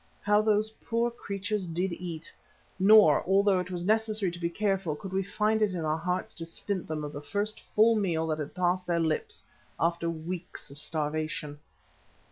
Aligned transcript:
how 0.23 0.41
those 0.41 0.71
poor 0.83 1.11
creatures 1.11 1.67
did 1.67 1.93
eat, 1.93 2.33
nor, 2.79 3.23
although 3.27 3.59
it 3.59 3.69
was 3.69 3.85
necessary 3.85 4.31
to 4.31 4.39
be 4.39 4.49
careful, 4.49 4.95
could 4.95 5.13
we 5.13 5.21
find 5.21 5.61
it 5.61 5.75
in 5.75 5.85
our 5.85 5.95
hearts 5.99 6.33
to 6.33 6.43
stint 6.43 6.87
them 6.87 7.03
of 7.03 7.13
the 7.13 7.21
first 7.21 7.61
full 7.75 7.95
meal 7.95 8.25
that 8.25 8.39
had 8.39 8.55
passed 8.55 8.87
their 8.87 8.99
lips 8.99 9.43
after 9.79 10.09
weeks 10.09 10.71
of 10.71 10.79
starvation. 10.79 11.59